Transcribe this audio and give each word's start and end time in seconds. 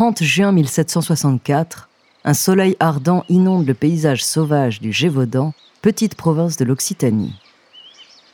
30 0.00 0.22
juin 0.22 0.50
1764, 0.50 1.90
un 2.24 2.32
soleil 2.32 2.74
ardent 2.80 3.22
inonde 3.28 3.66
le 3.66 3.74
paysage 3.74 4.24
sauvage 4.24 4.80
du 4.80 4.94
Gévaudan, 4.94 5.52
petite 5.82 6.14
province 6.14 6.56
de 6.56 6.64
l'Occitanie. 6.64 7.34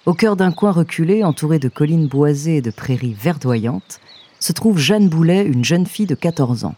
Au 0.05 0.15
cœur 0.15 0.37
d'un 0.37 0.52
coin 0.52 0.71
reculé, 0.71 1.25
entouré 1.25 1.59
de 1.59 1.69
collines 1.69 2.07
boisées 2.07 2.59
et 2.59 2.62
de 2.62 2.71
prairies 2.71 3.16
verdoyantes, 3.21 3.98
se 4.39 4.52
trouve 4.52 4.79
Jeanne 4.79 5.09
Boulet, 5.09 5.45
une 5.45 5.65
jeune 5.65 5.87
fille 5.87 6.07
de 6.07 6.15
14 6.15 6.65
ans. 6.65 6.77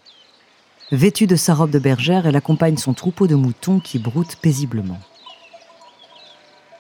Vêtue 0.91 1.27
de 1.27 1.37
sa 1.37 1.53
robe 1.53 1.71
de 1.71 1.79
bergère, 1.79 2.27
elle 2.27 2.37
accompagne 2.37 2.79
son 2.79 2.95
troupeau 2.95 3.27
de 3.27 3.35
moutons 3.35 3.81
qui 3.81 3.99
broutent 3.99 4.37
paisiblement. 4.37 5.01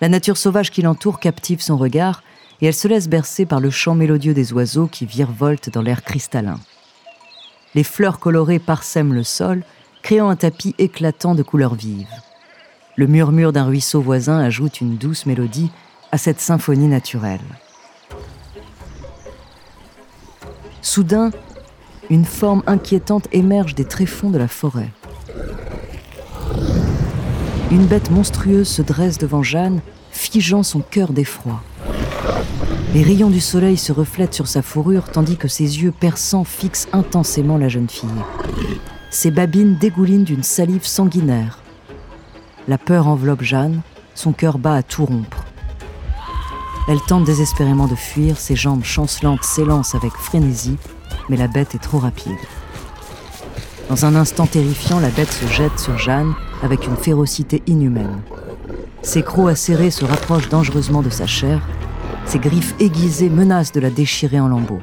La 0.00 0.09
nature 0.09 0.38
sauvage 0.38 0.70
qui 0.70 0.80
l'entoure 0.80 1.20
captive 1.20 1.61
son 1.61 1.76
regard 1.76 2.22
et 2.62 2.68
elle 2.68 2.75
se 2.75 2.89
laisse 2.89 3.11
bercer 3.11 3.45
par 3.45 3.61
le 3.61 3.68
chant 3.68 3.95
mélodieux 3.95 4.32
des 4.32 4.54
oiseaux 4.54 4.86
qui 4.86 5.04
virevoltent 5.04 5.68
dans 5.68 5.82
l'air 5.82 6.03
cristallin. 6.03 6.59
Les 7.75 7.85
fleurs 7.85 8.18
colorées 8.18 8.58
parsèment 8.58 9.14
le 9.14 9.22
sol, 9.22 9.63
créant 10.03 10.29
un 10.29 10.36
tapis 10.36 10.75
éclatant 10.79 11.35
de 11.35 11.43
couleurs 11.43 11.75
vives. 11.75 12.07
Le 12.96 13.07
murmure 13.07 13.53
d'un 13.53 13.64
ruisseau 13.64 14.00
voisin 14.00 14.39
ajoute 14.39 14.81
une 14.81 14.96
douce 14.96 15.26
mélodie 15.26 15.71
à 16.11 16.18
cette 16.18 16.40
symphonie 16.40 16.89
naturelle. 16.89 17.40
Soudain, 20.81 21.31
une 22.11 22.25
forme 22.25 22.62
inquiétante 22.67 23.29
émerge 23.32 23.75
des 23.75 23.85
tréfonds 23.85 24.31
de 24.31 24.39
la 24.39 24.48
forêt. 24.48 24.90
Une 27.71 27.85
bête 27.85 28.11
monstrueuse 28.11 28.68
se 28.68 28.81
dresse 28.81 29.18
devant 29.18 29.43
Jeanne, 29.43 29.81
figeant 30.11 30.62
son 30.62 30.81
cœur 30.81 31.12
d'effroi. 31.12 31.62
Les 32.94 33.02
rayons 33.02 33.28
du 33.28 33.41
soleil 33.41 33.77
se 33.77 33.92
reflètent 33.92 34.33
sur 34.33 34.47
sa 34.47 34.62
fourrure 34.62 35.05
tandis 35.12 35.36
que 35.36 35.47
ses 35.47 35.83
yeux 35.83 35.92
perçants 35.92 36.44
fixent 36.44 36.89
intensément 36.92 37.58
la 37.58 37.69
jeune 37.69 37.89
fille. 37.89 38.08
Ses 39.11 39.30
babines 39.30 39.77
dégoulinent 39.77 40.25
d'une 40.25 40.42
salive 40.42 40.86
sanguinaire. 40.86 41.61
La 42.67 42.78
peur 42.78 43.06
enveloppe 43.06 43.42
Jeanne, 43.42 43.83
son 44.14 44.33
cœur 44.33 44.58
bat 44.58 44.75
à 44.75 44.83
tout 44.83 45.05
rompre. 45.05 45.45
Elle 46.89 47.00
tente 47.03 47.25
désespérément 47.25 47.86
de 47.86 47.95
fuir, 47.95 48.39
ses 48.39 48.56
jambes 48.56 48.84
chancelantes 48.84 49.45
s'élancent 49.45 49.95
avec 49.95 50.12
frénésie, 50.12 50.78
mais 51.28 51.36
la 51.36 51.47
bête 51.47 51.75
est 51.75 51.83
trop 51.83 51.98
rapide. 51.98 52.39
Dans 53.91 54.06
un 54.06 54.14
instant 54.14 54.47
terrifiant, 54.47 54.98
la 54.98 55.11
bête 55.11 55.33
se 55.33 55.47
jette 55.47 55.78
sur 55.78 55.98
Jeanne 55.98 56.33
avec 56.62 56.86
une 56.86 56.97
férocité 56.97 57.62
inhumaine. 57.67 58.23
Ses 59.02 59.23
crocs 59.23 59.50
acérés 59.50 59.91
se 59.91 60.06
rapprochent 60.06 60.48
dangereusement 60.48 61.02
de 61.02 61.11
sa 61.11 61.27
chair, 61.27 61.61
ses 62.29 62.39
griffes 62.39 62.75
aiguisées 62.79 63.31
menacent 63.31 63.73
de 63.73 63.81
la 63.81 63.89
déchirer 63.89 64.39
en 64.39 64.48
lambeaux. 64.48 64.83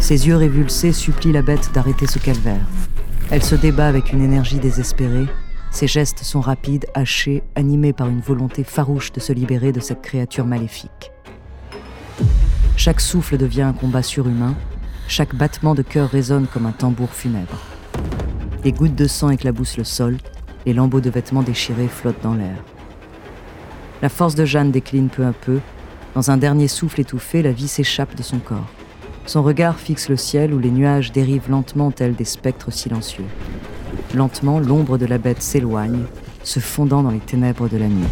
Ses 0.00 0.26
yeux 0.26 0.36
révulsés 0.36 0.92
supplient 0.92 1.32
la 1.32 1.40
bête 1.40 1.70
d'arrêter 1.72 2.06
ce 2.06 2.18
calvaire. 2.18 2.66
Elle 3.30 3.42
se 3.42 3.54
débat 3.54 3.88
avec 3.88 4.12
une 4.12 4.22
énergie 4.22 4.58
désespérée. 4.58 5.24
Ses 5.70 5.86
gestes 5.86 6.22
sont 6.22 6.42
rapides, 6.42 6.84
hachés, 6.92 7.42
animés 7.54 7.94
par 7.94 8.08
une 8.08 8.20
volonté 8.20 8.64
farouche 8.64 9.12
de 9.12 9.20
se 9.20 9.32
libérer 9.32 9.72
de 9.72 9.80
cette 9.80 10.02
créature 10.02 10.44
maléfique. 10.44 11.10
Chaque 12.76 13.00
souffle 13.00 13.38
devient 13.38 13.62
un 13.62 13.72
combat 13.72 14.02
surhumain, 14.02 14.54
chaque 15.08 15.34
battement 15.34 15.74
de 15.74 15.80
cœur 15.80 16.10
résonne 16.10 16.46
comme 16.46 16.66
un 16.66 16.72
tambour 16.72 17.14
funèbre. 17.14 17.58
Des 18.62 18.72
gouttes 18.72 18.94
de 18.94 19.06
sang 19.06 19.30
éclaboussent 19.30 19.78
le 19.78 19.84
sol, 19.84 20.18
les 20.66 20.74
lambeaux 20.74 21.00
de 21.00 21.08
vêtements 21.08 21.42
déchirés 21.42 21.88
flottent 21.88 22.22
dans 22.22 22.34
l'air. 22.34 22.62
La 24.02 24.10
force 24.10 24.34
de 24.34 24.44
Jeanne 24.44 24.70
décline 24.70 25.08
peu 25.08 25.24
à 25.24 25.32
peu. 25.32 25.58
Dans 26.14 26.30
un 26.30 26.36
dernier 26.36 26.68
souffle 26.68 27.00
étouffé, 27.00 27.40
la 27.40 27.52
vie 27.52 27.68
s'échappe 27.68 28.14
de 28.14 28.22
son 28.22 28.38
corps. 28.38 28.68
Son 29.24 29.42
regard 29.42 29.78
fixe 29.78 30.10
le 30.10 30.16
ciel 30.18 30.52
où 30.52 30.58
les 30.58 30.70
nuages 30.70 31.10
dérivent 31.10 31.48
lentement 31.48 31.90
tels 31.90 32.14
des 32.14 32.26
spectres 32.26 32.70
silencieux. 32.70 33.24
Lentement, 34.14 34.60
l'ombre 34.60 34.98
de 34.98 35.06
la 35.06 35.16
bête 35.16 35.40
s'éloigne, 35.40 36.04
se 36.42 36.60
fondant 36.60 37.02
dans 37.02 37.10
les 37.10 37.18
ténèbres 37.18 37.66
de 37.66 37.78
la 37.78 37.88
nuit. 37.88 38.04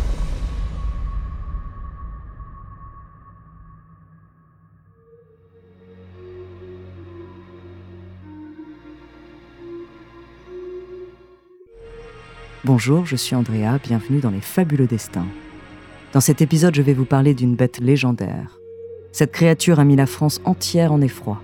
Bonjour, 12.64 13.04
je 13.04 13.16
suis 13.16 13.36
Andrea, 13.36 13.78
bienvenue 13.82 14.20
dans 14.20 14.30
les 14.30 14.40
fabuleux 14.40 14.86
destins. 14.86 15.26
Dans 16.12 16.20
cet 16.20 16.42
épisode, 16.42 16.74
je 16.74 16.82
vais 16.82 16.92
vous 16.92 17.04
parler 17.04 17.34
d'une 17.34 17.54
bête 17.54 17.78
légendaire. 17.78 18.58
Cette 19.12 19.30
créature 19.30 19.78
a 19.78 19.84
mis 19.84 19.94
la 19.94 20.06
France 20.06 20.40
entière 20.44 20.92
en 20.92 21.00
effroi. 21.00 21.40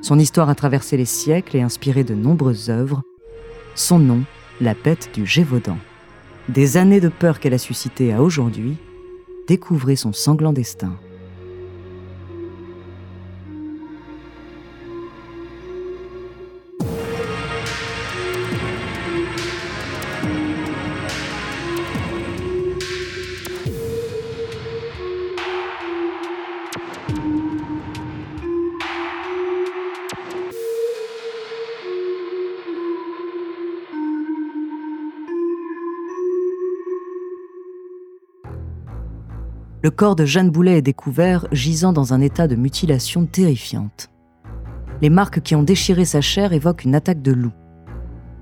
Son 0.00 0.16
histoire 0.16 0.48
a 0.48 0.54
traversé 0.54 0.96
les 0.96 1.04
siècles 1.04 1.56
et 1.56 1.62
inspiré 1.62 2.04
de 2.04 2.14
nombreuses 2.14 2.70
œuvres. 2.70 3.02
Son 3.74 3.98
nom, 3.98 4.22
la 4.60 4.74
bête 4.74 5.10
du 5.12 5.26
Gévaudan. 5.26 5.76
Des 6.48 6.76
années 6.76 7.00
de 7.00 7.08
peur 7.08 7.40
qu'elle 7.40 7.54
a 7.54 7.58
suscité 7.58 8.12
à 8.12 8.22
aujourd'hui, 8.22 8.76
découvrez 9.48 9.96
son 9.96 10.12
sanglant 10.12 10.52
destin. 10.52 10.96
Le 39.82 39.90
corps 39.90 40.14
de 40.14 40.26
Jeanne 40.26 40.50
Boulet 40.50 40.78
est 40.78 40.82
découvert 40.82 41.46
gisant 41.52 41.94
dans 41.94 42.12
un 42.12 42.20
état 42.20 42.46
de 42.46 42.54
mutilation 42.54 43.24
terrifiante. 43.24 44.10
Les 45.00 45.08
marques 45.08 45.40
qui 45.40 45.54
ont 45.54 45.62
déchiré 45.62 46.04
sa 46.04 46.20
chair 46.20 46.52
évoquent 46.52 46.84
une 46.84 46.94
attaque 46.94 47.22
de 47.22 47.32
loup. 47.32 47.52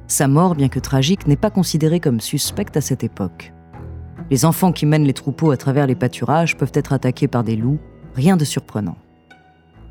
Sa 0.09 0.27
mort, 0.27 0.57
bien 0.57 0.69
que 0.69 0.81
tragique, 0.81 1.29
n'est 1.29 1.37
pas 1.37 1.51
considérée 1.51 2.01
comme 2.01 2.21
suspecte 2.21 2.77
à 2.77 2.81
cette 2.81 3.05
époque. 3.05 3.53
Les 4.31 4.45
enfants 4.45 4.73
qui 4.73 4.85
mènent 4.85 5.05
les 5.05 5.13
troupeaux 5.13 5.53
à 5.53 5.57
travers 5.57 5.87
les 5.87 5.95
pâturages 5.95 6.57
peuvent 6.57 6.73
être 6.75 6.93
attaqués 6.93 7.29
par 7.29 7.45
des 7.45 7.57
loups, 7.57 7.79
rien 8.15 8.37
de 8.37 8.45
surprenant. 8.45 8.97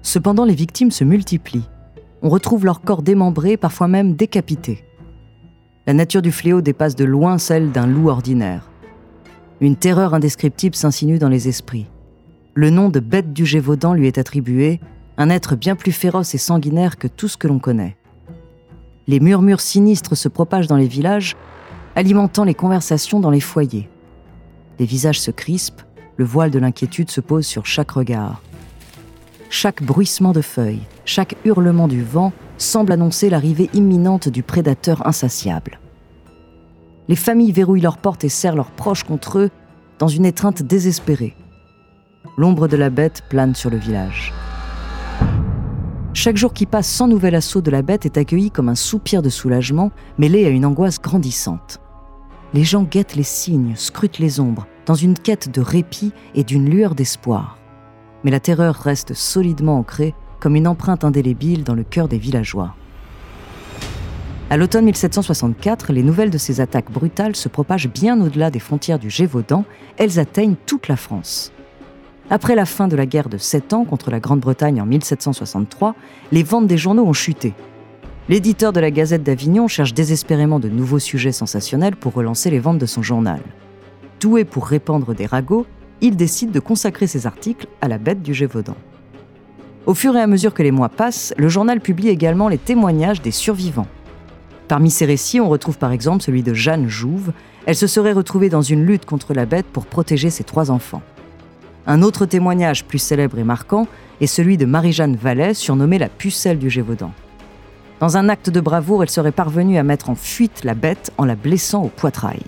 Cependant, 0.02 0.44
les 0.44 0.56
victimes 0.56 0.92
se 0.92 1.06
multiplient. 1.06 1.70
On 2.22 2.30
retrouve 2.30 2.66
leur 2.66 2.82
corps 2.82 3.04
démembrés, 3.04 3.56
parfois 3.56 3.88
même 3.88 4.16
décapités. 4.16 4.84
La 5.86 5.94
nature 5.94 6.22
du 6.22 6.34
fléau 6.34 6.60
dépasse 6.62 6.96
de 6.96 7.06
loin 7.06 7.38
celle 7.38 7.72
d'un 7.72 7.88
loup 7.88 8.10
ordinaire. 8.10 8.70
Une 9.60 9.76
terreur 9.76 10.14
indescriptible 10.14 10.76
s'insinue 10.76 11.18
dans 11.18 11.30
les 11.30 11.48
esprits. 11.48 11.88
Le 12.54 12.70
nom 12.70 12.90
de 12.90 13.00
bête 13.00 13.34
du 13.34 13.44
Gévaudan 13.44 13.94
lui 13.94 14.06
est 14.06 14.20
attribué, 14.20 14.80
un 15.18 15.32
être 15.32 15.56
bien 15.56 15.76
plus 15.76 15.92
féroce 15.92 16.36
et 16.36 16.38
sanguinaire 16.38 16.98
que 16.98 17.08
tout 17.08 17.28
ce 17.28 17.38
que 17.38 17.48
l'on 17.48 17.58
connaît. 17.58 17.98
Les 19.08 19.20
murmures 19.20 19.62
sinistres 19.62 20.16
se 20.16 20.28
propagent 20.28 20.68
dans 20.68 20.76
les 20.76 20.88
villages, 20.88 21.36
alimentant 21.96 22.44
les 22.44 22.54
conversations 22.54 23.20
dans 23.20 23.32
les 23.32 23.40
foyers. 23.40 23.90
Les 24.78 24.86
visages 24.86 25.20
se 25.20 25.32
crispent, 25.32 25.82
le 26.18 26.26
voile 26.26 26.52
de 26.52 26.60
l'inquiétude 26.60 27.10
se 27.10 27.22
pose 27.22 27.48
sur 27.48 27.66
chaque 27.66 27.92
regard. 27.92 28.44
Chaque 29.50 29.82
bruissement 29.82 30.34
de 30.34 30.42
feuilles, 30.42 30.84
chaque 31.04 31.36
hurlement 31.46 31.88
du 31.88 32.04
vent 32.04 32.32
semble 32.60 32.92
annoncer 32.92 33.32
l'arrivée 33.32 33.72
imminente 33.74 34.30
du 34.30 34.44
prédateur 34.44 35.08
insatiable 35.08 35.80
les 37.08 37.16
familles 37.16 37.52
verrouillent 37.52 37.82
leurs 37.82 37.98
portes 37.98 38.24
et 38.24 38.30
serrent 38.30 38.56
leurs 38.56 38.72
proches 38.72 39.04
contre 39.04 39.40
eux 39.40 39.50
dans 40.00 40.08
une 40.08 40.26
étreinte 40.26 40.62
désespérée. 40.62 41.36
L'ombre 42.38 42.68
de 42.68 42.78
la 42.78 42.90
bête 42.90 43.24
plane 43.30 43.56
sur 43.56 43.70
le 43.70 43.78
village. 43.78 44.34
Chaque 46.14 46.38
jour 46.38 46.54
qui 46.54 46.66
passe 46.66 46.88
sans 46.88 47.08
nouvel 47.08 47.36
assaut 47.36 47.62
de 47.62 47.72
la 47.72 47.82
bête 47.82 48.06
est 48.06 48.18
accueilli 48.18 48.52
comme 48.52 48.70
un 48.70 48.76
soupir 48.76 49.22
de 49.22 49.30
soulagement 49.30 49.92
mêlé 50.18 50.46
à 50.46 50.50
une 50.50 50.66
angoisse 50.66 51.00
grandissante. 51.00 51.80
Les 52.54 52.64
gens 52.64 52.84
guettent 52.84 53.16
les 53.16 53.24
signes, 53.24 53.74
scrutent 53.76 54.20
les 54.20 54.40
ombres, 54.40 54.68
dans 54.86 54.96
une 54.96 55.14
quête 55.14 55.54
de 55.54 55.62
répit 55.62 56.14
et 56.34 56.44
d'une 56.44 56.70
lueur 56.70 56.96
d'espoir. 56.96 57.58
Mais 58.24 58.32
la 58.32 58.40
terreur 58.40 58.76
reste 58.76 59.14
solidement 59.14 59.78
ancrée 59.78 60.16
comme 60.40 60.56
une 60.56 60.68
empreinte 60.68 61.04
indélébile 61.04 61.64
dans 61.64 61.76
le 61.76 61.84
cœur 61.84 62.08
des 62.08 62.18
villageois. 62.18 62.76
À 64.50 64.56
l'automne 64.56 64.86
1764, 64.86 65.92
les 65.92 66.04
nouvelles 66.04 66.30
de 66.30 66.38
ces 66.38 66.62
attaques 66.62 66.90
brutales 66.90 67.36
se 67.36 67.50
propagent 67.50 67.90
bien 67.90 68.22
au-delà 68.22 68.50
des 68.50 68.60
frontières 68.60 68.98
du 68.98 69.10
Gévaudan, 69.10 69.66
elles 69.98 70.20
atteignent 70.20 70.56
toute 70.66 70.88
la 70.88 70.96
France. 70.96 71.52
Après 72.30 72.56
la 72.56 72.66
fin 72.66 72.88
de 72.88 72.96
la 72.96 73.06
guerre 73.06 73.28
de 73.28 73.38
Sept 73.38 73.74
Ans 73.74 73.84
contre 73.84 74.10
la 74.10 74.22
Grande-Bretagne 74.22 74.82
en 74.82 74.86
1763, 74.86 75.96
les 76.32 76.44
ventes 76.44 76.68
des 76.68 76.78
journaux 76.78 77.06
ont 77.06 77.14
chuté. 77.14 77.54
L'éditeur 78.30 78.72
de 78.72 78.80
la 78.80 78.90
Gazette 78.90 79.24
d'Avignon 79.24 79.68
cherche 79.68 79.94
désespérément 79.94 80.62
de 80.62 80.70
nouveaux 80.70 81.00
sujets 81.00 81.34
sensationnels 81.34 81.98
pour 81.98 82.14
relancer 82.14 82.50
les 82.50 82.60
ventes 82.60 82.80
de 82.80 82.86
son 82.86 83.02
journal. 83.02 83.42
Doué 84.22 84.46
pour 84.46 84.66
répandre 84.68 85.14
des 85.14 85.26
ragots, 85.26 85.66
il 86.00 86.16
décide 86.16 86.52
de 86.52 86.62
consacrer 86.62 87.08
ses 87.08 87.28
articles 87.28 87.68
à 87.82 87.90
la 87.90 87.98
bête 87.98 88.22
du 88.22 88.34
Gévaudan. 88.34 88.78
Au 89.86 89.94
fur 89.94 90.16
et 90.16 90.22
à 90.22 90.28
mesure 90.28 90.54
que 90.54 90.64
les 90.64 90.72
mois 90.72 90.90
passent, 90.90 91.34
le 91.38 91.50
journal 91.50 91.82
publie 91.82 92.10
également 92.10 92.48
les 92.48 92.58
témoignages 92.58 93.22
des 93.22 93.32
survivants. 93.32 93.88
Parmi 94.68 94.92
ces 94.92 95.06
récits, 95.06 95.40
on 95.40 95.48
retrouve 95.48 95.78
par 95.78 95.92
exemple 95.92 96.24
celui 96.24 96.44
de 96.44 96.54
Jeanne 96.54 96.90
Jouve. 96.90 97.32
Elle 97.66 97.76
se 97.76 97.88
serait 97.88 98.12
retrouvée 98.12 98.50
dans 98.50 98.62
une 98.62 98.86
lutte 98.86 99.06
contre 99.06 99.34
la 99.34 99.46
bête 99.46 99.66
pour 99.66 99.86
protéger 99.86 100.30
ses 100.30 100.44
trois 100.44 100.72
enfants. 100.72 101.02
Un 101.86 102.02
autre 102.02 102.26
témoignage 102.26 102.84
plus 102.84 103.00
célèbre 103.00 103.40
et 103.40 103.46
marquant 103.46 103.88
est 104.20 104.28
celui 104.28 104.58
de 104.58 104.66
Marie-Jeanne 104.66 105.16
Vallet, 105.16 105.54
surnommée 105.54 105.98
la 105.98 106.10
pucelle 106.10 106.60
du 106.60 106.70
Gévaudan. 106.70 107.12
Dans 108.02 108.18
un 108.18 108.28
acte 108.28 108.50
de 108.50 108.60
bravoure, 108.60 109.04
elle 109.04 109.10
serait 109.10 109.32
parvenue 109.32 109.78
à 109.78 109.84
mettre 109.84 110.10
en 110.10 110.16
fuite 110.16 110.66
la 110.66 110.74
bête 110.74 111.12
en 111.18 111.24
la 111.24 111.36
blessant 111.36 111.84
au 111.84 111.88
poitrail. 111.88 112.42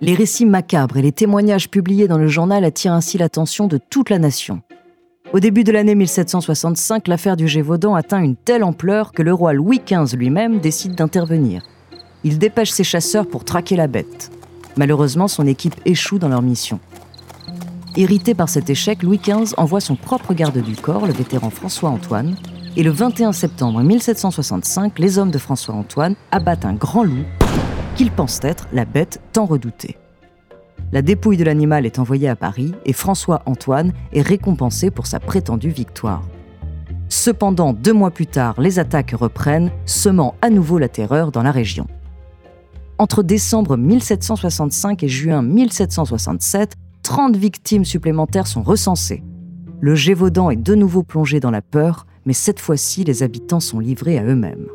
Les 0.00 0.14
récits 0.14 0.46
macabres 0.46 0.96
et 0.96 1.02
les 1.02 1.12
témoignages 1.12 1.70
publiés 1.70 2.08
dans 2.08 2.18
le 2.18 2.28
journal 2.28 2.64
attirent 2.64 2.92
ainsi 2.94 3.16
l'attention 3.18 3.66
de 3.66 3.78
toute 3.78 4.10
la 4.10 4.18
nation. 4.18 4.62
Au 5.34 5.40
début 5.40 5.64
de 5.64 5.72
l'année 5.72 5.96
1765, 5.96 7.08
l'affaire 7.08 7.36
du 7.36 7.48
Gévaudan 7.48 7.96
atteint 7.96 8.22
une 8.22 8.36
telle 8.36 8.62
ampleur 8.62 9.10
que 9.10 9.20
le 9.20 9.34
roi 9.34 9.52
Louis 9.52 9.82
XV 9.84 10.16
lui-même 10.16 10.60
décide 10.60 10.94
d'intervenir. 10.94 11.64
Il 12.22 12.38
dépêche 12.38 12.70
ses 12.70 12.84
chasseurs 12.84 13.26
pour 13.26 13.42
traquer 13.42 13.74
la 13.74 13.88
bête. 13.88 14.30
Malheureusement, 14.76 15.26
son 15.26 15.44
équipe 15.48 15.74
échoue 15.86 16.20
dans 16.20 16.28
leur 16.28 16.40
mission. 16.40 16.78
Irrité 17.96 18.34
par 18.34 18.48
cet 18.48 18.70
échec, 18.70 19.02
Louis 19.02 19.18
XV 19.18 19.54
envoie 19.56 19.80
son 19.80 19.96
propre 19.96 20.34
garde 20.34 20.62
du 20.62 20.76
corps, 20.76 21.04
le 21.04 21.12
vétéran 21.12 21.50
François-Antoine, 21.50 22.36
et 22.76 22.84
le 22.84 22.92
21 22.92 23.32
septembre 23.32 23.82
1765, 23.82 25.00
les 25.00 25.18
hommes 25.18 25.32
de 25.32 25.38
François-Antoine 25.38 26.14
abattent 26.30 26.64
un 26.64 26.74
grand 26.74 27.02
loup 27.02 27.24
qu'ils 27.96 28.12
pensent 28.12 28.38
être 28.44 28.68
la 28.72 28.84
bête 28.84 29.20
tant 29.32 29.46
redoutée. 29.46 29.96
La 30.94 31.02
dépouille 31.02 31.36
de 31.36 31.42
l'animal 31.42 31.86
est 31.86 31.98
envoyée 31.98 32.28
à 32.28 32.36
Paris 32.36 32.72
et 32.86 32.92
François-Antoine 32.92 33.92
est 34.12 34.22
récompensé 34.22 34.92
pour 34.92 35.08
sa 35.08 35.18
prétendue 35.18 35.70
victoire. 35.70 36.22
Cependant, 37.08 37.72
deux 37.72 37.92
mois 37.92 38.12
plus 38.12 38.28
tard, 38.28 38.60
les 38.60 38.78
attaques 38.78 39.10
reprennent, 39.10 39.72
semant 39.86 40.36
à 40.40 40.50
nouveau 40.50 40.78
la 40.78 40.88
terreur 40.88 41.32
dans 41.32 41.42
la 41.42 41.50
région. 41.50 41.88
Entre 42.98 43.24
décembre 43.24 43.76
1765 43.76 45.02
et 45.02 45.08
juin 45.08 45.42
1767, 45.42 46.74
30 47.02 47.36
victimes 47.36 47.84
supplémentaires 47.84 48.46
sont 48.46 48.62
recensées. 48.62 49.24
Le 49.80 49.96
Gévaudan 49.96 50.50
est 50.50 50.62
de 50.62 50.76
nouveau 50.76 51.02
plongé 51.02 51.40
dans 51.40 51.50
la 51.50 51.60
peur, 51.60 52.06
mais 52.24 52.34
cette 52.34 52.60
fois-ci, 52.60 53.02
les 53.02 53.24
habitants 53.24 53.58
sont 53.58 53.80
livrés 53.80 54.16
à 54.16 54.22
eux-mêmes. 54.22 54.68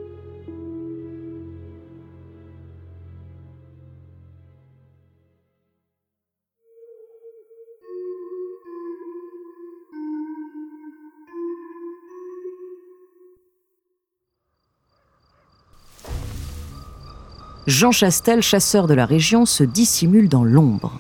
Jean 17.69 17.91
Chastel, 17.91 18.41
chasseur 18.41 18.87
de 18.87 18.95
la 18.95 19.05
région, 19.05 19.45
se 19.45 19.63
dissimule 19.63 20.27
dans 20.27 20.43
l'ombre. 20.43 20.99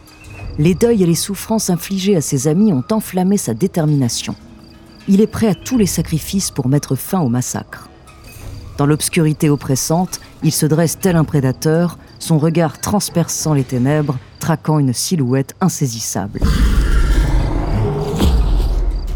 Les 0.59 0.75
deuils 0.75 1.01
et 1.01 1.07
les 1.07 1.15
souffrances 1.15 1.71
infligées 1.71 2.15
à 2.15 2.21
ses 2.21 2.47
amis 2.47 2.71
ont 2.71 2.83
enflammé 2.91 3.37
sa 3.37 3.55
détermination. 3.55 4.35
Il 5.07 5.19
est 5.19 5.25
prêt 5.25 5.47
à 5.47 5.55
tous 5.55 5.79
les 5.79 5.87
sacrifices 5.87 6.51
pour 6.51 6.67
mettre 6.67 6.95
fin 6.95 7.21
au 7.21 7.27
massacre. 7.27 7.89
Dans 8.77 8.85
l'obscurité 8.85 9.49
oppressante, 9.49 10.19
il 10.43 10.51
se 10.51 10.67
dresse 10.67 10.99
tel 10.99 11.15
un 11.15 11.23
prédateur, 11.23 11.97
son 12.19 12.37
regard 12.37 12.79
transperçant 12.79 13.55
les 13.55 13.63
ténèbres, 13.63 14.19
traquant 14.39 14.77
une 14.77 14.93
silhouette 14.93 15.55
insaisissable. 15.61 16.39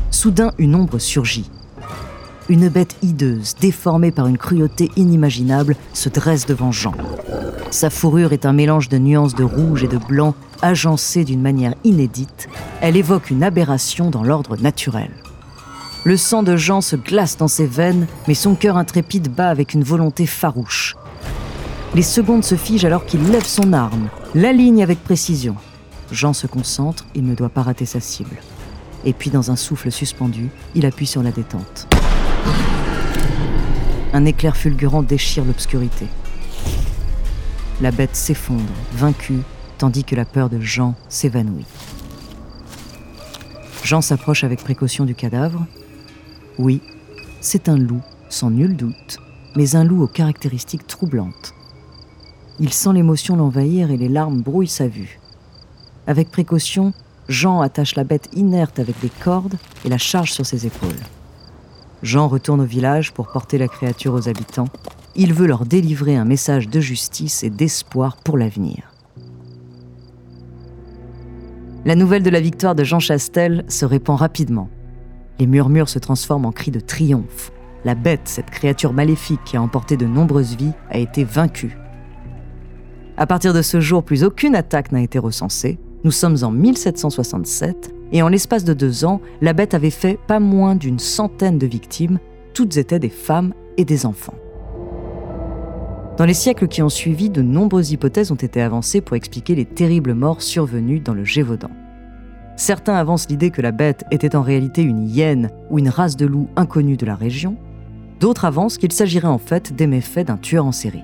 Soudain, 0.10 0.54
une 0.58 0.74
ombre 0.74 0.98
surgit. 0.98 1.52
Une 2.50 2.68
bête 2.68 2.98
hideuse, 3.02 3.56
déformée 3.62 4.12
par 4.12 4.28
une 4.28 4.38
cruauté 4.38 4.92
inimaginable, 4.98 5.78
se 5.94 6.10
dresse 6.10 6.46
devant 6.46 6.74
Jean. 6.74 6.94
Sa 7.72 7.90
fourrure 7.90 8.34
est 8.34 8.46
un 8.46 8.52
mélange 8.52 8.90
de 8.90 8.98
nuances 8.98 9.34
de 9.34 9.46
rouge 9.46 9.84
et 9.86 9.88
de 9.88 9.98
blanc, 9.98 10.36
agencée 10.62 11.24
d'une 11.24 11.42
manière 11.42 11.74
inédite. 11.86 12.50
Elle 12.82 12.98
évoque 12.98 13.30
une 13.30 13.44
aberration 13.44 14.10
dans 14.10 14.24
l'ordre 14.24 14.58
naturel. 14.58 15.10
Le 16.04 16.18
sang 16.18 16.44
de 16.44 16.58
Jean 16.58 16.82
se 16.82 16.98
glace 16.98 17.38
dans 17.38 17.48
ses 17.48 17.66
veines, 17.66 18.08
mais 18.28 18.34
son 18.34 18.56
cœur 18.56 18.76
intrépide 18.76 19.30
bat 19.34 19.48
avec 19.48 19.74
une 19.74 19.84
volonté 19.84 20.26
farouche. 20.26 20.98
Les 21.96 22.02
secondes 22.02 22.44
se 22.44 22.56
figent 22.56 22.86
alors 22.86 23.06
qu'il 23.06 23.24
lève 23.30 23.46
son 23.46 23.72
arme, 23.72 24.10
l'aligne 24.36 24.84
avec 24.84 25.02
précision. 25.02 25.56
Jean 26.12 26.34
se 26.34 26.48
concentre, 26.48 27.06
il 27.16 27.24
ne 27.24 27.36
doit 27.36 27.50
pas 27.50 27.62
rater 27.62 27.86
sa 27.86 28.02
cible. 28.02 28.36
Et 29.06 29.14
puis, 29.14 29.30
dans 29.30 29.50
un 29.50 29.56
souffle 29.56 29.92
suspendu, 29.92 30.50
il 30.76 30.86
appuie 30.86 31.08
sur 31.08 31.24
la 31.24 31.32
détente. 31.32 31.88
Un 34.14 34.26
éclair 34.26 34.56
fulgurant 34.56 35.02
déchire 35.02 35.46
l'obscurité. 35.46 36.08
La 37.82 37.92
bête 37.92 38.16
s'effondre, 38.16 38.62
vaincue, 38.94 39.42
tandis 39.78 40.04
que 40.04 40.16
la 40.16 40.26
peur 40.26 40.50
de 40.50 40.60
Jean 40.60 40.96
s'évanouit. 41.10 41.66
Jean 43.84 44.02
s'approche 44.02 44.44
avec 44.44 44.64
précaution 44.64 45.06
du 45.06 45.16
cadavre. 45.16 45.66
Oui, 46.58 46.82
c'est 47.42 47.68
un 47.68 47.78
loup, 47.78 48.02
sans 48.30 48.52
nul 48.52 48.78
doute, 48.78 49.18
mais 49.56 49.76
un 49.76 49.84
loup 49.84 50.04
aux 50.04 50.08
caractéristiques 50.08 50.88
troublantes. 50.88 51.54
Il 52.60 52.72
sent 52.72 52.94
l'émotion 52.94 53.36
l'envahir 53.36 53.92
et 53.92 53.98
les 53.98 54.10
larmes 54.10 54.42
brouillent 54.42 54.68
sa 54.68 54.88
vue. 54.88 55.20
Avec 56.08 56.32
précaution, 56.32 56.94
Jean 57.28 57.62
attache 57.62 57.96
la 57.96 58.04
bête 58.04 58.30
inerte 58.34 58.80
avec 58.80 59.00
des 59.02 59.10
cordes 59.10 59.56
et 59.86 59.90
la 59.90 59.98
charge 59.98 60.32
sur 60.32 60.46
ses 60.46 60.68
épaules. 60.68 61.00
Jean 62.04 62.28
retourne 62.28 62.60
au 62.60 62.66
village 62.66 63.14
pour 63.14 63.30
porter 63.30 63.58
la 63.58 63.70
créature 63.70 64.14
aux 64.14 64.28
habitants. 64.28 64.68
Il 65.16 65.34
veut 65.34 65.48
leur 65.48 65.66
délivrer 65.66 66.18
un 66.18 66.26
message 66.26 66.68
de 66.68 66.82
justice 66.82 67.44
et 67.44 67.50
d'espoir 67.50 68.18
pour 68.18 68.38
l'avenir. 68.38 68.92
La 71.86 71.96
nouvelle 71.96 72.24
de 72.24 72.30
la 72.30 72.42
victoire 72.42 72.76
de 72.76 72.84
Jean 72.84 73.00
Chastel 73.00 73.64
se 73.70 73.86
répand 73.86 74.20
rapidement. 74.20 74.70
Les 75.40 75.48
murmures 75.48 75.90
se 75.90 76.00
transforment 76.00 76.46
en 76.46 76.52
cris 76.52 76.72
de 76.72 76.82
triomphe. 76.82 77.52
La 77.86 77.96
bête, 77.96 78.22
cette 78.28 78.50
créature 78.50 78.94
maléfique 78.94 79.44
qui 79.46 79.58
a 79.58 79.62
emporté 79.62 79.96
de 79.96 80.06
nombreuses 80.06 80.56
vies, 80.56 80.74
a 80.90 80.98
été 80.98 81.24
vaincue. 81.24 81.78
À 83.16 83.28
partir 83.28 83.54
de 83.54 83.62
ce 83.62 83.80
jour, 83.80 84.04
plus 84.04 84.24
aucune 84.24 84.56
attaque 84.56 84.92
n'a 84.92 85.02
été 85.02 85.20
recensée. 85.20 85.80
Nous 86.04 86.12
sommes 86.12 86.38
en 86.44 86.52
1767 86.52 87.94
et 88.14 88.22
en 88.22 88.30
l'espace 88.30 88.64
de 88.64 88.74
deux 88.74 89.06
ans, 89.06 89.20
la 89.42 89.54
bête 89.54 89.74
avait 89.74 89.90
fait 89.90 90.20
pas 90.28 90.40
moins 90.40 90.76
d'une 90.76 91.00
centaine 91.00 91.58
de 91.58 91.68
victimes, 91.68 92.20
toutes 92.54 92.78
étaient 92.78 93.00
des 93.00 93.10
femmes 93.10 93.54
et 93.76 93.86
des 93.86 94.06
enfants. 94.06 94.36
Dans 96.18 96.26
les 96.26 96.36
siècles 96.36 96.68
qui 96.68 96.84
ont 96.84 96.90
suivi, 96.90 97.32
de 97.32 97.42
nombreuses 97.42 97.92
hypothèses 97.92 98.32
ont 98.32 98.36
été 98.36 98.62
avancées 98.62 99.02
pour 99.02 99.18
expliquer 99.18 99.56
les 99.56 99.66
terribles 99.66 100.14
morts 100.14 100.44
survenues 100.44 101.00
dans 101.00 101.16
le 101.16 101.26
Gévaudan. 101.26 101.72
Certains 102.56 102.94
avancent 102.94 103.30
l'idée 103.30 103.50
que 103.50 103.64
la 103.64 103.72
bête 103.72 104.04
était 104.12 104.36
en 104.36 104.44
réalité 104.44 104.84
une 104.84 105.10
hyène 105.10 105.50
ou 105.72 105.80
une 105.80 105.90
race 105.90 106.16
de 106.16 106.28
loups 106.28 106.50
inconnue 106.56 106.98
de 106.98 107.08
la 107.08 107.16
région, 107.16 107.58
d'autres 108.20 108.46
avancent 108.46 108.78
qu'il 108.78 108.92
s'agirait 108.92 109.28
en 109.28 109.40
fait 109.40 109.74
des 109.74 109.88
méfaits 109.88 110.28
d'un 110.28 110.38
tueur 110.38 110.68
en 110.68 110.72
série. 110.72 111.04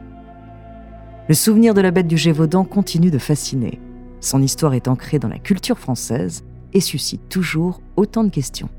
Le 1.28 1.34
souvenir 1.34 1.74
de 1.74 1.82
la 1.82 1.90
bête 1.90 2.08
du 2.08 2.18
Gévaudan 2.18 2.66
continue 2.66 3.10
de 3.10 3.18
fasciner. 3.18 3.80
Son 4.20 4.44
histoire 4.44 4.76
est 4.76 4.88
ancrée 4.88 5.18
dans 5.18 5.28
la 5.28 5.40
culture 5.40 5.80
française 5.80 6.44
et 6.74 6.82
suscite 6.82 7.30
toujours 7.30 7.82
autant 7.96 8.24
de 8.24 8.30
questions. 8.30 8.70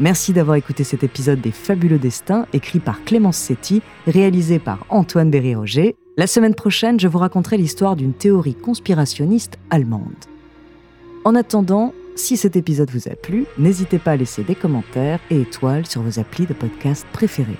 Merci 0.00 0.32
d'avoir 0.32 0.56
écouté 0.56 0.82
cet 0.82 1.04
épisode 1.04 1.40
des 1.40 1.52
Fabuleux 1.52 1.98
Destins, 1.98 2.46
écrit 2.52 2.80
par 2.80 3.04
Clémence 3.04 3.36
Setti, 3.36 3.80
réalisé 4.08 4.58
par 4.58 4.84
Antoine 4.88 5.30
Berry-Roger. 5.30 5.94
La 6.16 6.26
semaine 6.26 6.56
prochaine, 6.56 6.98
je 6.98 7.06
vous 7.06 7.18
raconterai 7.18 7.56
l'histoire 7.56 7.94
d'une 7.94 8.12
théorie 8.12 8.56
conspirationniste 8.56 9.56
allemande. 9.70 10.12
En 11.24 11.36
attendant, 11.36 11.94
si 12.16 12.36
cet 12.36 12.56
épisode 12.56 12.90
vous 12.90 13.08
a 13.08 13.16
plu, 13.16 13.46
n'hésitez 13.58 13.98
pas 13.98 14.12
à 14.12 14.16
laisser 14.16 14.42
des 14.44 14.54
commentaires 14.54 15.20
et 15.30 15.40
étoiles 15.40 15.86
sur 15.86 16.02
vos 16.02 16.20
applis 16.20 16.46
de 16.46 16.54
podcast 16.54 17.06
préférés. 17.12 17.58